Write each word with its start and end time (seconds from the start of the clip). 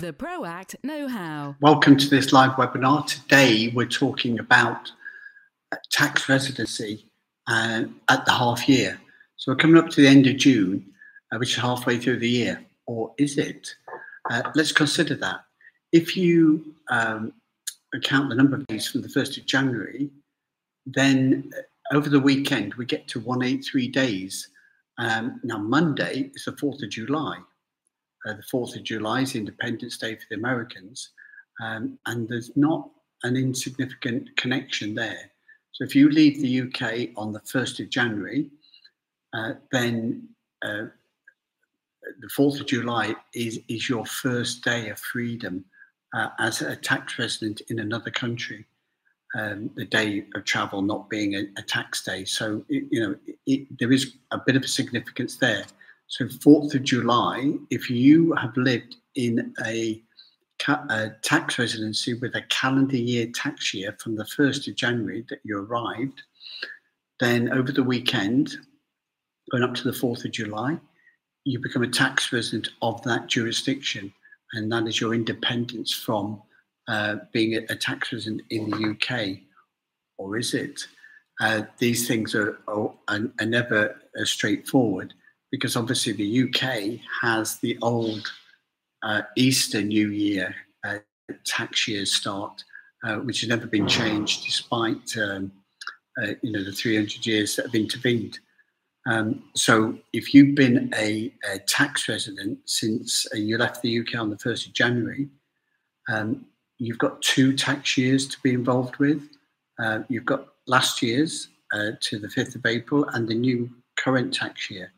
The 0.00 0.12
ProAct 0.12 0.74
Know 0.82 1.06
How. 1.06 1.54
Welcome 1.60 1.96
to 1.98 2.08
this 2.08 2.32
live 2.32 2.52
webinar. 2.52 3.06
Today 3.06 3.68
we're 3.68 3.86
talking 3.86 4.40
about 4.40 4.90
tax 5.92 6.28
residency 6.28 7.06
uh, 7.46 7.84
at 8.08 8.26
the 8.26 8.32
half 8.32 8.68
year. 8.68 9.00
So 9.36 9.52
we're 9.52 9.56
coming 9.56 9.76
up 9.76 9.90
to 9.90 10.00
the 10.00 10.08
end 10.08 10.26
of 10.26 10.36
June, 10.36 10.84
uh, 11.30 11.38
which 11.38 11.50
is 11.50 11.62
halfway 11.62 11.98
through 11.98 12.18
the 12.18 12.28
year, 12.28 12.64
or 12.86 13.14
is 13.18 13.38
it? 13.38 13.72
Uh, 14.28 14.42
let's 14.56 14.72
consider 14.72 15.14
that. 15.14 15.44
If 15.92 16.16
you 16.16 16.74
um, 16.90 17.32
count 18.02 18.30
the 18.30 18.34
number 18.34 18.56
of 18.56 18.66
days 18.66 18.88
from 18.88 19.02
the 19.02 19.08
1st 19.08 19.38
of 19.38 19.46
January, 19.46 20.10
then 20.86 21.52
uh, 21.56 21.96
over 21.96 22.08
the 22.08 22.18
weekend 22.18 22.74
we 22.74 22.84
get 22.84 23.06
to 23.08 23.20
183 23.20 23.88
days. 23.88 24.48
Um, 24.98 25.40
now, 25.44 25.58
Monday 25.58 26.32
is 26.34 26.46
the 26.46 26.52
4th 26.52 26.82
of 26.82 26.90
July. 26.90 27.38
Uh, 28.26 28.34
the 28.34 28.42
4th 28.42 28.76
of 28.76 28.82
July 28.82 29.20
is 29.20 29.34
Independence 29.34 29.98
Day 29.98 30.14
for 30.14 30.24
the 30.30 30.36
Americans, 30.36 31.10
um, 31.62 31.98
and 32.06 32.28
there's 32.28 32.50
not 32.56 32.88
an 33.22 33.36
insignificant 33.36 34.28
connection 34.36 34.94
there. 34.94 35.30
So 35.72 35.84
if 35.84 35.94
you 35.94 36.08
leave 36.08 36.40
the 36.40 36.60
UK 36.62 37.10
on 37.16 37.32
the 37.32 37.40
1st 37.40 37.80
of 37.80 37.90
January, 37.90 38.50
uh, 39.32 39.54
then 39.72 40.28
uh, 40.62 40.86
the 42.20 42.28
4th 42.36 42.60
of 42.60 42.66
July 42.66 43.14
is, 43.34 43.60
is 43.68 43.88
your 43.88 44.06
first 44.06 44.62
day 44.62 44.88
of 44.88 44.98
freedom 44.98 45.64
uh, 46.14 46.28
as 46.38 46.62
a 46.62 46.76
tax 46.76 47.18
resident 47.18 47.60
in 47.68 47.80
another 47.80 48.10
country. 48.10 48.66
Um, 49.36 49.70
the 49.74 49.84
day 49.84 50.26
of 50.36 50.44
travel 50.44 50.80
not 50.80 51.10
being 51.10 51.34
a, 51.34 51.42
a 51.56 51.62
tax 51.62 52.04
day. 52.04 52.24
So, 52.24 52.64
it, 52.68 52.84
you 52.88 53.00
know, 53.00 53.16
it, 53.46 53.66
there 53.80 53.90
is 53.90 54.14
a 54.30 54.38
bit 54.38 54.54
of 54.54 54.62
a 54.62 54.68
significance 54.68 55.38
there. 55.38 55.64
So 56.08 56.26
4th 56.26 56.74
of 56.74 56.82
July, 56.82 57.54
if 57.70 57.90
you 57.90 58.34
have 58.34 58.56
lived 58.56 58.96
in 59.14 59.54
a, 59.64 60.02
a, 60.68 61.10
tax 61.22 61.58
residency 61.58 62.14
with 62.14 62.34
a 62.34 62.42
calendar 62.42 62.96
year 62.96 63.26
tax 63.34 63.72
year 63.72 63.96
from 63.98 64.16
the 64.16 64.24
1st 64.24 64.68
of 64.68 64.76
January 64.76 65.24
that 65.28 65.40
you 65.44 65.58
arrived, 65.58 66.22
then 67.20 67.50
over 67.52 67.72
the 67.72 67.82
weekend, 67.82 68.54
going 69.50 69.62
up 69.62 69.74
to 69.74 69.84
the 69.84 69.96
4th 69.96 70.24
of 70.24 70.32
July, 70.32 70.78
you 71.44 71.58
become 71.60 71.82
a 71.82 71.88
tax 71.88 72.32
resident 72.32 72.68
of 72.82 73.02
that 73.02 73.26
jurisdiction. 73.26 74.12
And 74.52 74.70
that 74.72 74.86
is 74.86 75.00
your 75.00 75.14
independence 75.14 75.92
from 75.92 76.42
uh, 76.86 77.16
being 77.32 77.54
a, 77.54 77.72
a, 77.72 77.76
tax 77.76 78.12
resident 78.12 78.42
in 78.50 78.70
the 78.70 78.90
UK. 78.90 79.38
Or 80.18 80.36
is 80.36 80.54
it? 80.54 80.86
Uh, 81.40 81.62
these 81.78 82.06
things 82.06 82.34
are, 82.34 82.58
are, 82.68 82.94
are 83.08 83.46
never 83.46 83.96
uh, 84.20 84.24
straightforward 84.24 85.14
because 85.54 85.76
obviously 85.76 86.12
the 86.12 86.42
UK 86.42 86.98
has 87.22 87.58
the 87.58 87.78
old 87.80 88.28
uh, 89.04 89.22
Easter 89.36 89.82
New 89.82 90.08
Year 90.08 90.52
uh, 90.84 90.98
tax 91.44 91.86
year 91.86 92.04
start, 92.06 92.64
uh, 93.04 93.18
which 93.18 93.42
has 93.42 93.48
never 93.48 93.68
been 93.68 93.86
changed 93.86 94.44
despite 94.44 95.16
um, 95.16 95.52
uh, 96.20 96.32
you 96.42 96.50
know 96.50 96.64
the 96.64 96.72
300 96.72 97.24
years 97.24 97.54
that 97.54 97.66
have 97.66 97.74
intervened. 97.76 98.40
Um, 99.06 99.44
so 99.54 99.96
if 100.12 100.34
you've 100.34 100.56
been 100.56 100.92
a, 100.96 101.32
a 101.52 101.60
tax 101.60 102.08
resident 102.08 102.58
since 102.66 103.24
uh, 103.32 103.36
you 103.36 103.56
left 103.56 103.80
the 103.80 104.00
UK 104.00 104.18
on 104.18 104.30
the 104.30 104.36
1st 104.36 104.66
of 104.66 104.72
January, 104.72 105.28
um, 106.08 106.46
you've 106.78 106.98
got 106.98 107.22
two 107.22 107.54
tax 107.54 107.96
years 107.96 108.26
to 108.26 108.38
be 108.42 108.54
involved 108.54 108.96
with. 108.96 109.22
Uh, 109.78 110.00
you've 110.08 110.26
got 110.26 110.48
last 110.66 111.00
year's 111.00 111.48
to 112.00 112.20
the 112.20 112.28
5th 112.28 112.54
of 112.54 112.66
April 112.66 113.04
and 113.14 113.26
the 113.26 113.34
new 113.34 113.68
current 113.96 114.32
tax 114.32 114.70
year. 114.70 114.92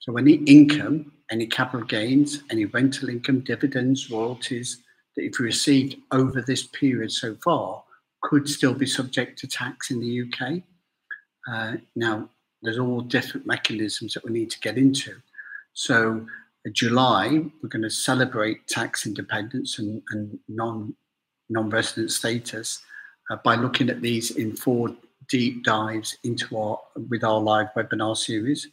So 0.00 0.16
any 0.16 0.34
income, 0.44 1.12
any 1.30 1.46
capital 1.46 1.86
gains, 1.86 2.42
any 2.50 2.64
rental 2.64 3.08
income, 3.08 3.40
dividends, 3.40 4.10
royalties 4.10 4.82
that 5.14 5.24
you've 5.24 5.38
received 5.40 5.96
over 6.10 6.40
this 6.40 6.66
period 6.66 7.12
so 7.12 7.36
far 7.44 7.82
could 8.22 8.48
still 8.48 8.74
be 8.74 8.86
subject 8.86 9.38
to 9.38 9.46
tax 9.46 9.90
in 9.90 10.00
the 10.00 10.22
UK. 10.22 10.62
Uh, 11.50 11.76
now, 11.96 12.28
there's 12.62 12.78
all 12.78 13.00
different 13.00 13.46
mechanisms 13.46 14.14
that 14.14 14.24
we 14.24 14.32
need 14.32 14.50
to 14.50 14.60
get 14.60 14.76
into. 14.76 15.16
So, 15.72 16.26
July, 16.72 17.28
we're 17.62 17.68
going 17.68 17.82
to 17.82 17.90
celebrate 17.90 18.66
tax 18.66 19.06
independence 19.06 19.78
and, 19.78 20.02
and 20.10 20.38
non 20.48 20.94
non-resident 21.48 22.12
status 22.12 22.80
uh, 23.30 23.36
by 23.42 23.56
looking 23.56 23.90
at 23.90 24.02
these 24.02 24.30
in 24.32 24.54
four 24.54 24.94
deep 25.28 25.64
dives 25.64 26.16
into 26.22 26.56
our 26.56 26.78
with 27.08 27.24
our 27.24 27.40
live 27.40 27.68
webinar 27.76 28.16
series. 28.16 28.68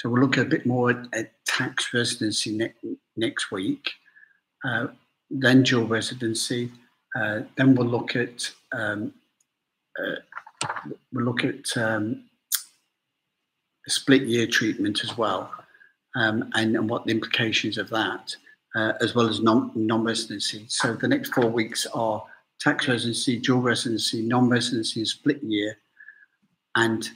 So 0.00 0.08
we'll 0.08 0.22
look 0.22 0.38
a 0.38 0.46
bit 0.46 0.64
more 0.64 0.92
at, 0.92 1.06
at 1.12 1.32
tax 1.44 1.92
residency 1.92 2.56
ne- 2.56 2.96
next 3.18 3.52
week, 3.52 3.90
uh, 4.64 4.86
then 5.28 5.62
dual 5.62 5.86
residency. 5.86 6.72
Uh, 7.14 7.40
then 7.56 7.74
we'll 7.74 7.86
look 7.86 8.16
at 8.16 8.50
um, 8.72 9.12
uh, 9.98 10.68
we'll 11.12 11.26
look 11.26 11.44
at 11.44 11.76
um, 11.76 12.24
split 13.88 14.22
year 14.22 14.46
treatment 14.46 15.04
as 15.04 15.18
well, 15.18 15.52
um, 16.16 16.50
and, 16.54 16.76
and, 16.76 16.88
what 16.88 17.04
the 17.04 17.10
implications 17.10 17.76
of 17.76 17.90
that, 17.90 18.34
uh, 18.76 18.94
as 19.02 19.14
well 19.14 19.28
as 19.28 19.40
non 19.40 19.70
non 19.74 20.02
residency. 20.02 20.64
So 20.68 20.94
the 20.94 21.08
next 21.08 21.34
four 21.34 21.50
weeks 21.50 21.86
are 21.92 22.24
tax 22.58 22.88
residency, 22.88 23.38
dual 23.38 23.60
residency, 23.60 24.22
non 24.22 24.48
residency, 24.48 25.04
split 25.04 25.42
year, 25.42 25.76
and 26.74 27.06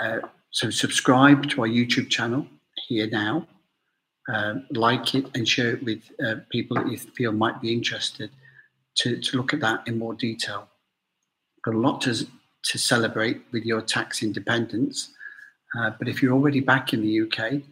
uh, 0.00 0.20
so 0.50 0.68
subscribe 0.70 1.48
to 1.50 1.62
our 1.62 1.68
YouTube 1.68 2.10
channel 2.10 2.46
here 2.88 3.08
now. 3.08 3.46
Uh, 4.32 4.56
like 4.70 5.14
it 5.14 5.26
and 5.34 5.48
share 5.48 5.74
it 5.74 5.82
with 5.82 6.02
uh, 6.24 6.36
people 6.50 6.76
that 6.76 6.88
you 6.88 6.96
feel 6.96 7.32
might 7.32 7.60
be 7.60 7.72
interested 7.72 8.30
to, 8.96 9.16
to 9.16 9.36
look 9.36 9.52
at 9.52 9.60
that 9.60 9.86
in 9.88 9.98
more 9.98 10.14
detail. 10.14 10.68
Got 11.64 11.74
a 11.74 11.78
lot 11.78 12.00
to, 12.02 12.14
to 12.64 12.78
celebrate 12.78 13.42
with 13.50 13.64
your 13.64 13.80
tax 13.80 14.22
independence. 14.22 15.12
Uh, 15.76 15.90
but 15.98 16.08
if 16.08 16.22
you're 16.22 16.34
already 16.34 16.60
back 16.60 16.92
in 16.92 17.02
the 17.02 17.22
UK, 17.22 17.62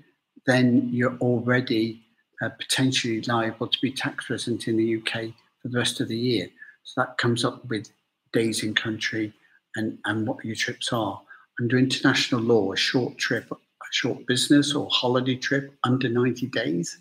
then 0.46 0.88
you're 0.92 1.16
already 1.18 2.00
uh, 2.42 2.48
potentially 2.48 3.20
liable 3.22 3.68
to 3.68 3.78
be 3.80 3.92
tax 3.92 4.28
resident 4.30 4.66
in 4.66 4.76
the 4.76 4.96
UK 4.96 5.32
for 5.62 5.68
the 5.68 5.78
rest 5.78 6.00
of 6.00 6.08
the 6.08 6.16
year. 6.16 6.48
So 6.82 7.02
that 7.02 7.18
comes 7.18 7.44
up 7.44 7.64
with 7.68 7.90
days 8.32 8.64
in 8.64 8.74
country 8.74 9.32
and, 9.76 9.98
and 10.06 10.26
what 10.26 10.44
your 10.44 10.56
trips 10.56 10.92
are 10.92 11.20
under 11.60 11.78
international 11.78 12.40
law, 12.40 12.72
a 12.72 12.76
short 12.76 13.18
trip, 13.18 13.50
a 13.50 13.56
short 13.90 14.26
business 14.26 14.74
or 14.74 14.88
holiday 14.90 15.36
trip 15.36 15.72
under 15.84 16.08
90 16.08 16.46
days 16.46 16.98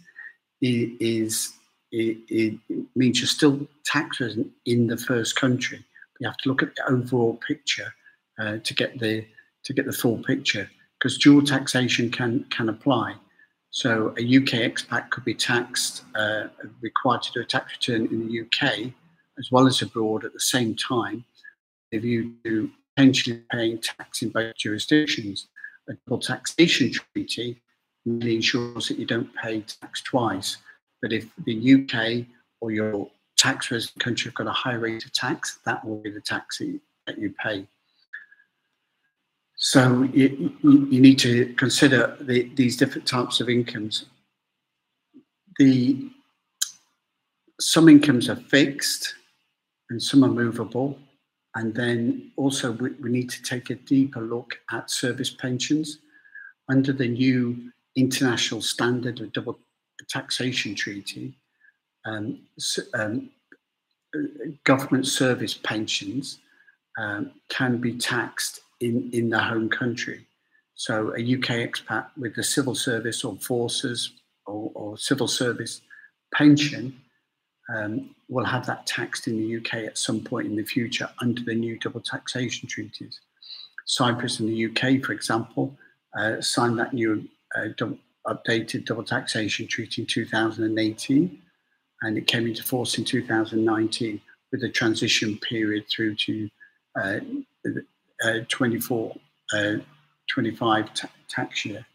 is 0.61 1.53
it, 1.91 2.17
it, 2.29 2.59
means 2.95 3.19
you're 3.19 3.27
still 3.27 3.67
taxed 3.85 4.21
in 4.65 4.87
the 4.87 4.97
first 4.97 5.35
country. 5.35 5.83
You 6.19 6.27
have 6.27 6.37
to 6.37 6.49
look 6.49 6.63
at 6.63 6.75
the 6.75 6.91
overall 6.91 7.39
picture 7.47 7.93
uh, 8.39 8.57
to 8.63 8.73
get 8.73 8.99
the 8.99 9.25
to 9.63 9.73
get 9.73 9.85
the 9.85 9.93
full 9.93 10.17
picture 10.23 10.69
because 10.97 11.17
dual 11.17 11.43
taxation 11.43 12.09
can 12.09 12.45
can 12.49 12.69
apply. 12.69 13.15
So 13.69 14.15
a 14.17 14.37
UK 14.37 14.65
expat 14.65 15.09
could 15.11 15.25
be 15.25 15.35
taxed, 15.35 16.03
uh, 16.15 16.47
required 16.81 17.21
to 17.23 17.31
do 17.33 17.41
a 17.41 17.45
tax 17.45 17.73
return 17.73 18.07
in 18.07 18.27
the 18.27 18.41
UK 18.41 18.93
as 19.37 19.51
well 19.51 19.67
as 19.67 19.81
abroad 19.81 20.25
at 20.25 20.33
the 20.33 20.39
same 20.39 20.75
time. 20.75 21.23
If 21.91 22.03
you 22.03 22.33
do 22.43 22.71
potentially 22.97 23.43
paying 23.51 23.77
tax 23.77 24.21
in 24.23 24.29
both 24.29 24.55
jurisdictions. 24.55 25.47
A 25.87 25.93
double 26.07 26.19
taxation 26.19 26.91
treaty 26.91 27.61
really 28.05 28.35
ensures 28.35 28.87
that 28.87 28.97
you 28.97 29.05
don't 29.05 29.33
pay 29.35 29.61
tax 29.61 30.01
twice. 30.01 30.57
But 31.01 31.13
if 31.13 31.27
the 31.45 31.73
UK 31.75 32.25
or 32.59 32.71
your 32.71 33.09
tax 33.37 33.69
resident 33.69 34.03
country 34.03 34.29
have 34.29 34.35
got 34.35 34.47
a 34.47 34.51
high 34.51 34.73
rate 34.73 35.05
of 35.05 35.13
tax, 35.13 35.59
that 35.65 35.85
will 35.85 35.97
be 35.97 36.09
the 36.09 36.21
tax 36.21 36.59
that 37.05 37.19
you 37.19 37.33
pay. 37.41 37.67
So 39.55 40.03
you, 40.13 40.53
you 40.63 40.99
need 40.99 41.19
to 41.19 41.53
consider 41.53 42.17
the, 42.19 42.49
these 42.55 42.77
different 42.77 43.07
types 43.07 43.39
of 43.39 43.49
incomes. 43.49 44.05
The 45.59 46.09
some 47.59 47.89
incomes 47.89 48.29
are 48.29 48.35
fixed 48.35 49.15
and 49.89 50.01
some 50.01 50.23
are 50.23 50.29
movable. 50.29 50.97
And 51.57 51.73
then 51.73 52.31
also, 52.35 52.71
we, 52.73 52.91
we 53.01 53.09
need 53.09 53.31
to 53.31 53.41
take 53.41 53.71
a 53.71 53.75
deeper 53.75 54.21
look 54.21 54.59
at 54.71 54.91
service 54.91 55.31
pensions 55.31 55.97
under 56.69 56.93
the 56.93 57.07
new 57.07 57.71
international 57.95 58.61
standard 58.61 59.19
of 59.19 59.33
double 59.33 59.57
taxation 60.07 60.75
treaty. 60.75 61.33
Um, 62.05 62.41
um, 62.93 63.31
government 64.65 65.07
service 65.07 65.55
pensions 65.55 66.37
um, 66.99 67.31
can 67.49 67.77
be 67.77 67.97
taxed 67.97 68.59
in, 68.79 69.09
in 69.11 69.31
the 69.31 69.39
home 69.39 69.67
country. 69.67 70.27
So 70.75 71.15
a 71.15 71.19
UK 71.19 71.65
expat 71.67 72.05
with 72.17 72.35
the 72.35 72.43
civil 72.43 72.75
service 72.75 73.23
or 73.23 73.35
forces 73.37 74.11
or, 74.45 74.71
or 74.75 74.97
civil 74.99 75.27
service 75.27 75.81
pension 76.35 77.01
um, 77.75 78.15
will 78.29 78.45
have 78.45 78.65
that 78.65 78.85
taxed 78.85 79.27
in 79.27 79.37
the 79.37 79.57
UK 79.57 79.85
at 79.85 79.97
some 79.97 80.21
point 80.21 80.47
in 80.47 80.55
the 80.55 80.63
future 80.63 81.09
under 81.21 81.43
the 81.43 81.55
new 81.55 81.77
double 81.79 82.01
taxation 82.01 82.67
treaties. 82.67 83.19
Cyprus 83.85 84.39
and 84.39 84.49
the 84.49 84.65
UK, 84.65 85.03
for 85.03 85.13
example, 85.13 85.77
uh, 86.17 86.41
signed 86.41 86.77
that 86.79 86.93
new 86.93 87.27
uh, 87.55 87.67
double, 87.77 87.97
updated 88.25 88.85
double 88.85 89.03
taxation 89.03 89.67
treaty 89.67 90.01
in 90.01 90.07
2018. 90.07 91.41
and 92.03 92.17
it 92.17 92.27
came 92.27 92.45
into 92.45 92.63
force 92.63 92.97
in 92.97 93.05
2019 93.05 94.21
with 94.51 94.63
a 94.63 94.69
transition 94.69 95.37
period 95.37 95.85
through 95.89 96.15
to 96.15 96.49
uh, 97.01 97.19
uh, 98.23 98.39
24, 98.47 99.15
uh, 99.53 99.73
25 100.29 100.93
ta- 100.93 101.09
tax 101.27 101.65
year. 101.65 101.85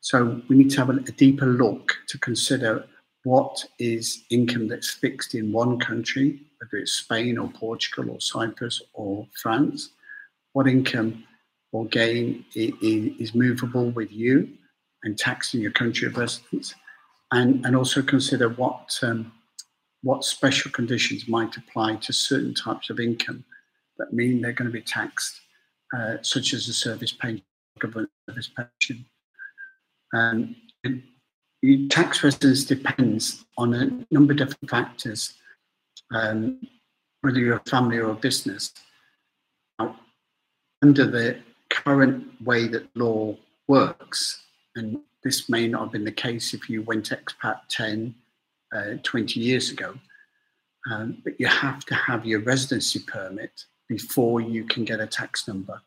So 0.00 0.40
we 0.48 0.56
need 0.56 0.70
to 0.70 0.78
have 0.78 0.90
a, 0.90 0.94
a 0.94 1.12
deeper 1.12 1.46
look 1.46 1.96
to 2.08 2.18
consider 2.18 2.86
what 3.24 3.64
is 3.78 4.24
income 4.30 4.68
that's 4.68 4.90
fixed 4.90 5.34
in 5.34 5.52
one 5.52 5.78
country, 5.78 6.40
whether 6.58 6.82
it's 6.82 6.92
Spain 6.92 7.38
or 7.38 7.48
Portugal 7.48 8.10
or 8.10 8.20
Cyprus 8.20 8.82
or 8.94 9.26
France, 9.40 9.90
what 10.52 10.66
income 10.66 11.24
or 11.72 11.86
gain 11.86 12.44
is 12.54 13.34
movable 13.34 13.90
with 13.90 14.10
you 14.10 14.48
and 15.04 15.18
taxed 15.18 15.54
in 15.54 15.60
your 15.60 15.70
country 15.70 16.06
of 16.08 16.16
residence, 16.16 16.74
and, 17.32 17.64
and 17.64 17.76
also 17.76 18.02
consider 18.02 18.48
what 18.48 18.98
um, 19.02 19.32
what 20.02 20.24
special 20.24 20.70
conditions 20.70 21.28
might 21.28 21.56
apply 21.56 21.94
to 21.96 22.12
certain 22.12 22.54
types 22.54 22.88
of 22.88 22.98
income 22.98 23.44
that 23.98 24.12
mean 24.14 24.40
they're 24.40 24.52
going 24.52 24.70
to 24.70 24.72
be 24.72 24.80
taxed, 24.80 25.40
uh, 25.94 26.16
such 26.22 26.54
as 26.54 26.66
a 26.68 26.72
service 26.72 27.12
pension, 27.12 27.44
government 27.78 28.10
service 28.28 28.50
pension. 28.56 29.04
Um, 30.14 30.56
tax 31.88 32.22
residence 32.24 32.64
depends 32.64 33.44
on 33.58 33.74
a 33.74 33.90
number 34.10 34.32
of 34.32 34.38
different 34.38 34.70
factors, 34.70 35.34
um, 36.12 36.60
whether 37.20 37.38
you're 37.38 37.56
a 37.56 37.70
family 37.70 37.98
or 37.98 38.10
a 38.10 38.14
business. 38.14 38.72
Now, 39.78 39.96
under 40.82 41.06
the 41.06 41.38
current 41.68 42.42
way 42.42 42.66
that 42.68 42.94
law 42.96 43.36
works, 43.68 44.42
and 44.74 45.00
this 45.22 45.48
may 45.48 45.68
not 45.68 45.82
have 45.82 45.92
been 45.92 46.04
the 46.04 46.12
case 46.12 46.54
if 46.54 46.70
you 46.70 46.82
went 46.82 47.10
expat 47.10 47.60
10, 47.68 48.14
uh, 48.74 48.94
20 49.02 49.40
years 49.40 49.70
ago, 49.70 49.94
um, 50.90 51.18
but 51.22 51.38
you 51.38 51.46
have 51.46 51.84
to 51.84 51.94
have 51.94 52.24
your 52.24 52.40
residency 52.40 53.00
permit 53.00 53.64
before 53.88 54.40
you 54.40 54.64
can 54.64 54.84
get 54.84 55.00
a 55.00 55.06
tax 55.06 55.46
number. 55.46 55.82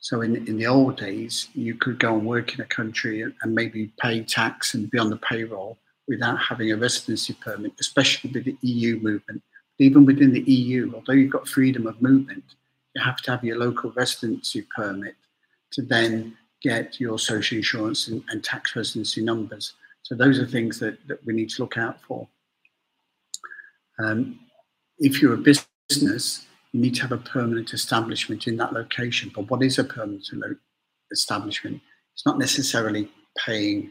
So 0.00 0.22
in, 0.22 0.36
in 0.48 0.56
the 0.56 0.66
old 0.66 0.96
days, 0.96 1.48
you 1.54 1.74
could 1.74 1.98
go 1.98 2.16
and 2.16 2.26
work 2.26 2.54
in 2.54 2.62
a 2.62 2.66
country 2.66 3.22
and, 3.22 3.54
maybe 3.54 3.92
pay 4.00 4.22
tax 4.22 4.74
and 4.74 4.90
be 4.90 4.98
on 4.98 5.10
the 5.10 5.18
payroll 5.18 5.76
without 6.08 6.38
having 6.38 6.72
a 6.72 6.76
residency 6.76 7.34
permit, 7.34 7.72
especially 7.78 8.30
with 8.32 8.44
the 8.44 8.56
EU 8.62 8.98
movement. 9.00 9.42
Even 9.78 10.06
within 10.06 10.32
the 10.32 10.40
EU, 10.40 10.92
although 10.94 11.12
you've 11.12 11.32
got 11.32 11.46
freedom 11.46 11.86
of 11.86 12.00
movement, 12.00 12.44
you 12.94 13.02
have 13.02 13.18
to 13.18 13.30
have 13.30 13.44
your 13.44 13.58
local 13.58 13.92
residency 13.92 14.66
permit 14.74 15.14
to 15.72 15.82
then 15.82 16.36
get 16.62 16.98
your 16.98 17.18
social 17.18 17.58
insurance 17.58 18.08
and, 18.08 18.22
and 18.30 18.42
tax 18.42 18.74
residency 18.74 19.22
numbers. 19.22 19.74
So 20.02 20.14
those 20.14 20.38
are 20.38 20.46
things 20.46 20.78
that, 20.80 20.98
that 21.08 21.24
we 21.26 21.34
need 21.34 21.50
to 21.50 21.62
look 21.62 21.76
out 21.76 22.00
for. 22.02 22.26
Um, 23.98 24.40
if 24.98 25.20
you're 25.20 25.34
a 25.34 25.38
business, 25.38 26.46
you 26.72 26.80
need 26.80 26.94
to 26.96 27.02
have 27.02 27.12
a 27.12 27.18
permanent 27.18 27.72
establishment 27.72 28.46
in 28.46 28.56
that 28.58 28.72
location. 28.72 29.32
But 29.34 29.50
what 29.50 29.62
is 29.62 29.78
a 29.78 29.84
permanent 29.84 30.28
establishment? 31.10 31.80
It's 32.14 32.26
not 32.26 32.38
necessarily 32.38 33.08
paying 33.44 33.90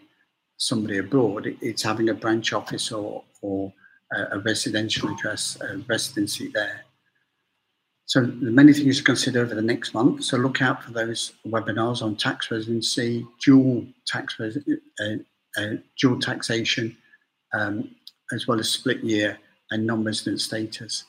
somebody 0.58 0.98
abroad, 0.98 1.48
it's 1.62 1.84
having 1.84 2.10
a 2.10 2.14
branch 2.14 2.52
office 2.52 2.92
or, 2.92 3.24
or 3.42 3.74
a 4.12 4.40
residential 4.40 5.10
address, 5.10 5.58
a 5.62 5.78
residency 5.88 6.50
there. 6.54 6.82
So 8.08 8.22
are 8.22 8.26
many 8.26 8.74
things 8.74 8.98
to 8.98 9.04
consider 9.04 9.42
over 9.42 9.54
the 9.54 9.62
next 9.62 9.94
month. 9.94 10.24
So 10.24 10.38
look 10.38 10.64
out 10.64 10.84
for 10.84 10.92
those 10.92 11.34
webinars 11.46 12.02
on 12.02 12.16
tax 12.16 12.50
residency, 12.50 13.26
dual 13.44 13.86
tax 14.08 14.36
uh, 14.40 14.50
uh, 15.58 15.76
dual 16.00 16.20
taxation, 16.20 16.98
um, 17.54 17.96
as 18.34 18.48
well 18.48 18.60
as 18.60 18.70
split 18.70 19.04
year 19.04 19.38
and 19.70 19.86
non-resident 19.86 20.42
status. 20.42 21.06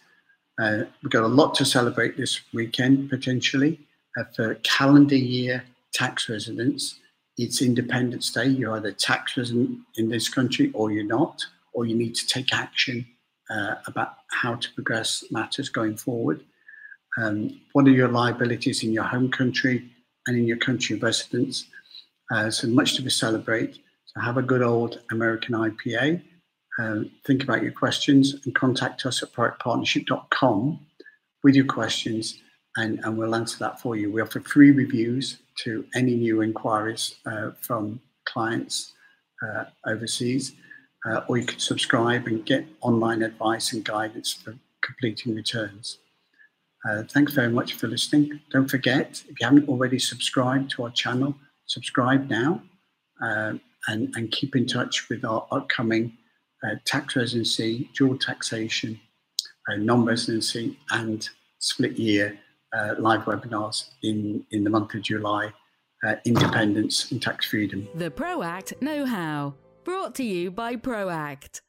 Uh, 0.60 0.84
we've 1.02 1.10
got 1.10 1.22
a 1.22 1.28
lot 1.28 1.54
to 1.54 1.64
celebrate 1.64 2.18
this 2.18 2.40
weekend 2.52 3.08
potentially. 3.08 3.80
Uh, 4.18 4.24
for 4.36 4.56
calendar 4.56 5.16
year 5.16 5.64
tax 5.94 6.28
residents, 6.28 7.00
it's 7.38 7.62
Independence 7.62 8.30
Day. 8.30 8.46
You're 8.46 8.76
either 8.76 8.92
tax 8.92 9.38
resident 9.38 9.78
in 9.96 10.10
this 10.10 10.28
country 10.28 10.70
or 10.74 10.90
you're 10.90 11.04
not, 11.04 11.42
or 11.72 11.86
you 11.86 11.94
need 11.94 12.14
to 12.16 12.26
take 12.26 12.52
action 12.52 13.06
uh, 13.48 13.76
about 13.86 14.16
how 14.30 14.56
to 14.56 14.72
progress 14.74 15.24
matters 15.30 15.70
going 15.70 15.96
forward. 15.96 16.44
Um, 17.16 17.60
what 17.72 17.86
are 17.86 17.92
your 17.92 18.08
liabilities 18.08 18.84
in 18.84 18.92
your 18.92 19.04
home 19.04 19.30
country 19.30 19.88
and 20.26 20.36
in 20.36 20.46
your 20.46 20.58
country 20.58 20.96
of 20.96 21.02
residence? 21.02 21.64
Uh, 22.30 22.50
so 22.50 22.68
much 22.68 22.96
to 22.96 23.10
celebrate. 23.10 23.78
So 24.04 24.20
have 24.20 24.36
a 24.36 24.42
good 24.42 24.62
old 24.62 25.00
American 25.10 25.54
IPA. 25.54 26.22
Uh, 26.78 27.00
think 27.26 27.42
about 27.42 27.62
your 27.62 27.72
questions 27.72 28.36
and 28.44 28.54
contact 28.54 29.04
us 29.04 29.22
at 29.22 29.32
proactpartnership.com 29.32 30.78
with 31.42 31.54
your 31.54 31.66
questions 31.66 32.40
and, 32.76 33.00
and 33.04 33.18
we'll 33.18 33.34
answer 33.34 33.58
that 33.58 33.80
for 33.80 33.96
you. 33.96 34.10
We 34.10 34.22
offer 34.22 34.40
free 34.40 34.70
reviews 34.70 35.38
to 35.64 35.84
any 35.94 36.14
new 36.14 36.42
inquiries 36.42 37.16
uh, 37.26 37.50
from 37.60 38.00
clients 38.24 38.92
uh, 39.42 39.64
overseas, 39.86 40.52
uh, 41.06 41.22
or 41.28 41.38
you 41.38 41.46
can 41.46 41.58
subscribe 41.58 42.26
and 42.26 42.44
get 42.46 42.66
online 42.80 43.22
advice 43.22 43.72
and 43.72 43.84
guidance 43.84 44.32
for 44.32 44.54
completing 44.82 45.34
returns. 45.34 45.98
Uh, 46.88 47.02
thanks 47.02 47.32
very 47.32 47.50
much 47.50 47.74
for 47.74 47.88
listening. 47.88 48.40
Don't 48.50 48.70
forget, 48.70 49.22
if 49.28 49.40
you 49.40 49.46
haven't 49.46 49.68
already 49.68 49.98
subscribed 49.98 50.70
to 50.72 50.84
our 50.84 50.90
channel, 50.90 51.34
subscribe 51.66 52.30
now 52.30 52.62
and, 53.20 53.60
and 54.14 54.30
keep 54.30 54.56
in 54.56 54.66
touch 54.66 55.08
with 55.08 55.24
our 55.24 55.46
upcoming 55.50 56.16
uh, 56.64 56.76
tax 56.84 57.16
residency, 57.16 57.90
dual 57.94 58.18
taxation, 58.18 59.00
uh, 59.68 59.76
non-residency, 59.76 60.78
and 60.90 61.28
split 61.58 61.98
year 61.98 62.38
uh, 62.76 62.94
live 62.98 63.22
webinars 63.22 63.90
in, 64.02 64.44
in 64.50 64.64
the 64.64 64.70
month 64.70 64.94
of 64.94 65.02
July. 65.02 65.52
Uh, 66.02 66.14
independence 66.24 67.12
and 67.12 67.20
tax 67.20 67.44
freedom. 67.44 67.86
The 67.94 68.10
ProAct 68.10 68.80
Know 68.80 69.04
How, 69.04 69.52
brought 69.84 70.14
to 70.14 70.24
you 70.24 70.50
by 70.50 70.76
ProAct. 70.76 71.60